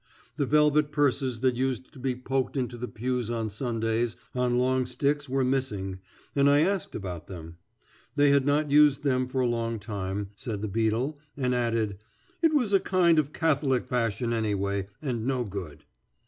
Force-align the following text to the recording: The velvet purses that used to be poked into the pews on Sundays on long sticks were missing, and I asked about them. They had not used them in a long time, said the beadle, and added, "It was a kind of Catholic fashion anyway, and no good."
The 0.35 0.47
velvet 0.47 0.91
purses 0.91 1.41
that 1.41 1.53
used 1.55 1.93
to 1.93 1.99
be 1.99 2.15
poked 2.15 2.57
into 2.57 2.75
the 2.75 2.87
pews 2.87 3.29
on 3.29 3.51
Sundays 3.51 4.15
on 4.33 4.57
long 4.57 4.87
sticks 4.87 5.29
were 5.29 5.43
missing, 5.43 5.99
and 6.35 6.49
I 6.49 6.61
asked 6.61 6.95
about 6.95 7.27
them. 7.27 7.57
They 8.15 8.31
had 8.31 8.43
not 8.43 8.71
used 8.71 9.03
them 9.03 9.29
in 9.31 9.39
a 9.39 9.45
long 9.45 9.77
time, 9.77 10.31
said 10.35 10.63
the 10.63 10.67
beadle, 10.67 11.19
and 11.37 11.53
added, 11.53 11.99
"It 12.41 12.55
was 12.55 12.73
a 12.73 12.79
kind 12.79 13.19
of 13.19 13.31
Catholic 13.31 13.85
fashion 13.85 14.33
anyway, 14.33 14.87
and 15.03 15.27
no 15.27 15.43
good." 15.43 15.83